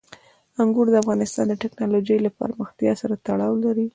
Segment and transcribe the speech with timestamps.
[0.61, 3.85] انګور د افغانستان د تکنالوژۍ له پرمختګ سره تړاو لري.